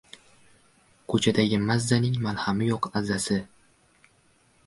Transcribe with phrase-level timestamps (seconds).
[1.13, 3.37] Ko‘chadagi «mazza»ning malhami yo‘q «aza»si...